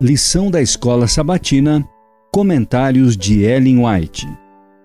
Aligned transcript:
Lição 0.00 0.48
da 0.48 0.62
Escola 0.62 1.08
Sabatina. 1.08 1.84
Comentários 2.32 3.16
de 3.16 3.42
Ellen 3.42 3.84
White. 3.84 4.28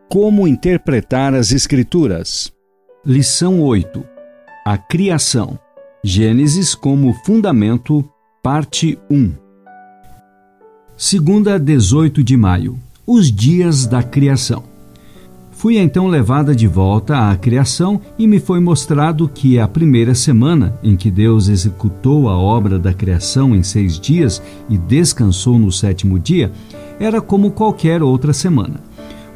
Como 0.10 0.48
interpretar 0.48 1.36
as 1.36 1.52
Escrituras. 1.52 2.52
Lição 3.06 3.62
8. 3.62 4.04
A 4.66 4.76
Criação. 4.76 5.60
Gênesis 6.04 6.74
como 6.74 7.14
fundamento, 7.24 8.04
parte 8.42 8.98
1. 9.08 9.34
Segunda, 10.98 11.60
18 11.60 12.24
de 12.24 12.36
maio. 12.36 12.80
Os 13.06 13.32
dias 13.32 13.86
da 13.86 14.02
criação. 14.02 14.64
Fui 15.64 15.78
então 15.78 16.08
levada 16.08 16.54
de 16.54 16.68
volta 16.68 17.32
à 17.32 17.38
criação 17.38 18.02
e 18.20 18.28
me 18.28 18.38
foi 18.38 18.60
mostrado 18.60 19.30
que 19.30 19.58
a 19.58 19.66
primeira 19.66 20.14
semana 20.14 20.78
em 20.84 20.98
que 20.98 21.10
Deus 21.10 21.48
executou 21.48 22.28
a 22.28 22.38
obra 22.38 22.78
da 22.78 22.94
criação 22.94 23.56
em 23.56 23.64
seis 23.64 23.98
dias 23.98 24.44
e 24.70 24.78
descansou 24.78 25.58
no 25.58 25.72
sétimo 25.72 26.20
dia 26.20 26.52
era 27.00 27.22
como 27.22 27.50
qualquer 27.50 28.04
outra 28.04 28.34
semana. 28.34 28.82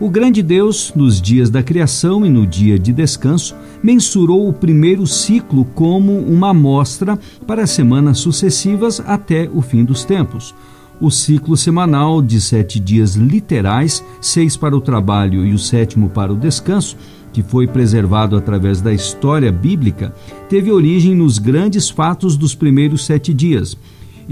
O 0.02 0.09
grande 0.09 0.43
Deus, 0.43 0.91
nos 0.93 1.21
dias 1.21 1.49
da 1.49 1.63
criação 1.63 2.25
e 2.25 2.30
no 2.30 2.45
dia 2.45 2.77
de 2.77 2.91
descanso, 2.91 3.55
mensurou 3.81 4.49
o 4.49 4.53
primeiro 4.53 5.07
ciclo 5.07 5.63
como 5.73 6.11
uma 6.11 6.49
amostra 6.49 7.17
para 7.47 7.63
as 7.63 7.69
semanas 7.69 8.17
sucessivas 8.17 9.02
até 9.07 9.49
o 9.53 9.61
fim 9.61 9.85
dos 9.85 10.03
tempos 10.03 10.53
o 10.99 11.11
ciclo 11.11 11.55
semanal 11.55 12.21
de 12.21 12.41
sete 12.41 12.79
dias 12.79 13.15
literais, 13.15 14.03
seis 14.19 14.57
para 14.57 14.75
o 14.75 14.81
trabalho 14.81 15.45
e 15.45 15.53
o 15.53 15.59
sétimo 15.59 16.09
para 16.09 16.33
o 16.33 16.38
descanso, 16.38 16.97
que 17.31 17.43
foi 17.43 17.67
preservado 17.67 18.35
através 18.35 18.81
da 18.81 18.93
história 18.93 19.52
bíblica, 19.52 20.13
teve 20.49 20.71
origem 20.71 21.13
nos 21.13 21.38
grandes 21.38 21.89
fatos 21.89 22.35
dos 22.35 22.55
primeiros 22.55 23.05
sete 23.05 23.33
dias. 23.33 23.77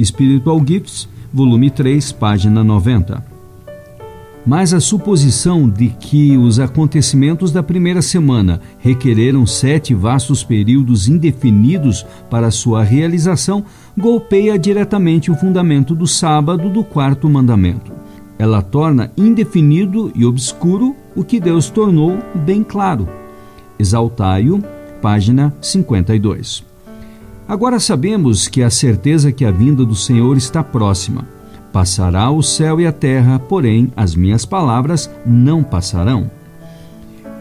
Spiritual 0.01 0.61
Gifts, 0.65 1.07
volume 1.31 1.69
3, 1.69 2.11
página 2.13 2.63
90 2.63 3.34
mas 4.45 4.73
a 4.73 4.79
suposição 4.79 5.67
de 5.67 5.87
que 5.87 6.37
os 6.37 6.59
acontecimentos 6.59 7.51
da 7.51 7.63
primeira 7.63 8.01
semana 8.01 8.61
requereram 8.77 9.45
sete 9.45 9.93
vastos 9.95 10.43
períodos 10.43 11.07
indefinidos 11.07 12.05
para 12.29 12.51
sua 12.51 12.83
realização 12.83 13.63
golpeia 13.97 14.59
diretamente 14.59 15.31
o 15.31 15.35
fundamento 15.35 15.95
do 15.95 16.05
sábado 16.05 16.69
do 16.69 16.83
quarto 16.83 17.27
mandamento. 17.27 17.91
Ela 18.37 18.61
torna 18.61 19.11
indefinido 19.17 20.11
e 20.13 20.25
obscuro 20.25 20.95
o 21.15 21.23
que 21.23 21.39
Deus 21.39 21.69
tornou 21.69 22.19
bem 22.45 22.63
claro. 22.63 23.07
Exaltai-o, 23.79 24.61
página 25.01 25.53
52. 25.61 26.63
Agora 27.47 27.79
sabemos 27.79 28.47
que 28.47 28.61
a 28.61 28.69
certeza 28.69 29.31
que 29.31 29.45
a 29.45 29.51
vinda 29.51 29.85
do 29.85 29.95
Senhor 29.95 30.35
está 30.35 30.63
próxima 30.63 31.34
Passará 31.75 32.31
o 32.31 32.41
céu 32.41 32.79
e 32.79 32.87
a 32.87 32.91
terra, 32.93 33.37
porém 33.37 33.91
as 33.97 34.15
minhas 34.15 34.45
palavras 34.45 35.11
não 35.25 35.61
passarão. 35.61 36.31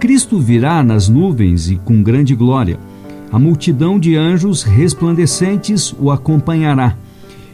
Cristo 0.00 0.40
virá 0.40 0.82
nas 0.82 1.08
nuvens 1.08 1.70
e 1.70 1.76
com 1.76 2.02
grande 2.02 2.34
glória. 2.34 2.76
A 3.30 3.38
multidão 3.38 3.96
de 3.96 4.16
anjos 4.16 4.64
resplandecentes 4.64 5.94
o 6.00 6.10
acompanhará. 6.10 6.96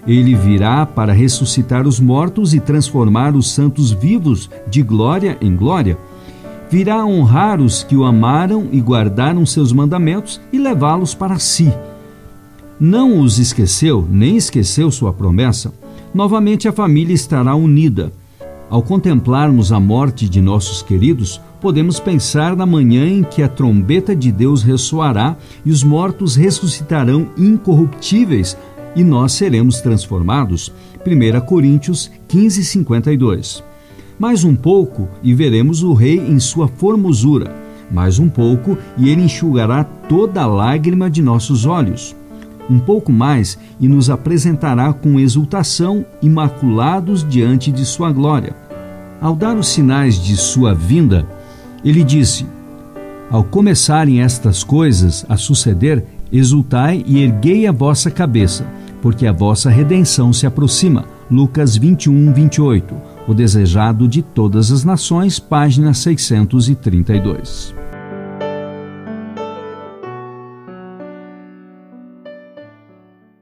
Ele 0.07 0.35
virá 0.35 0.87
para 0.87 1.13
ressuscitar 1.13 1.87
os 1.87 2.01
mortos 2.01 2.55
e 2.55 2.61
transformar 2.61 3.37
os 3.37 3.51
santos 3.51 3.91
vivos 3.91 4.49
de 4.67 4.81
glória 4.83 5.37
em 5.43 5.55
glória. 5.55 5.99
Virá 6.71 7.05
honrar 7.05 7.61
os 7.61 7.83
que 7.83 7.95
o 7.95 8.07
amaram 8.07 8.69
e 8.73 8.81
guardaram 8.81 9.45
seus 9.45 9.71
mandamentos 9.71 10.41
e 10.51 10.59
levá-los 10.59 11.15
para 11.15 11.39
si. 11.39 11.71
Não 12.81 13.21
os 13.21 13.39
esqueceu, 13.39 14.09
nem 14.11 14.39
esqueceu 14.39 14.91
sua 14.91 15.13
promessa 15.13 15.75
novamente 16.15 16.69
a 16.69 16.73
família 16.73 17.15
estará 17.15 17.55
unida. 17.55 18.13
Ao 18.69 18.83
contemplarmos 18.83 19.73
a 19.73 19.81
morte 19.81 20.29
de 20.29 20.41
nossos 20.41 20.83
queridos, 20.83 21.41
podemos 21.61 21.99
pensar 21.99 22.55
na 22.55 22.65
manhã 22.65 23.07
em 23.07 23.23
que 23.23 23.43
a 23.43 23.49
trombeta 23.49 24.15
de 24.15 24.31
Deus 24.31 24.63
ressoará 24.63 25.37
e 25.65 25.71
os 25.71 25.83
mortos 25.83 26.37
ressuscitarão 26.37 27.29
incorruptíveis 27.37 28.57
e 28.95 29.03
nós 29.03 29.33
seremos 29.33 29.81
transformados. 29.81 30.73
1 31.05 31.41
Coríntios 31.47 32.11
15, 32.29 32.65
52. 32.65 33.65
Mais 34.19 34.45
um 34.45 34.55
pouco 34.55 35.09
e 35.23 35.35
veremos 35.35 35.83
o 35.83 35.93
Rei 35.93 36.19
em 36.19 36.39
sua 36.39 36.69
formosura. 36.69 37.55
Mais 37.91 38.19
um 38.21 38.29
pouco 38.29 38.79
e 38.97 39.09
ele 39.09 39.23
enxugará 39.23 39.83
toda 39.83 40.43
a 40.43 40.47
lágrima 40.47 41.11
de 41.11 41.23
nossos 41.23 41.67
olhos 41.67 42.15
um 42.71 42.79
pouco 42.79 43.11
mais 43.11 43.59
e 43.81 43.89
nos 43.89 44.09
apresentará 44.09 44.93
com 44.93 45.19
exultação, 45.19 46.07
imaculados 46.23 47.29
diante 47.29 47.73
de 47.73 47.85
sua 47.85 48.13
glória. 48.13 48.55
Ao 49.21 49.35
dar 49.35 49.57
os 49.57 49.69
sinais 49.69 50.15
de 50.15 50.37
sua 50.37 50.73
vinda, 50.73 51.27
ele 51.85 52.05
disse: 52.05 52.47
Ao 53.31 53.43
começarem 53.43 54.23
estas 54.23 54.63
coisas 54.63 55.27
a 55.29 55.37
suceder, 55.37 56.05
exultai 56.33 57.03
e 57.07 57.23
erguei 57.23 57.67
a 57.67 57.73
vossa 57.73 58.11
cabeça, 58.11 58.65
porque 59.03 59.27
a 59.27 59.33
vossa 59.33 59.69
redenção 59.69 60.33
se 60.33 60.47
aproxima. 60.47 61.05
Lucas 61.31 61.77
21, 61.77 62.33
28. 62.33 62.95
O 63.29 63.35
desejado 63.35 64.09
de 64.09 64.23
todas 64.23 64.73
as 64.73 64.85
nações, 64.85 65.39
página 65.39 65.93
632. 65.93 67.80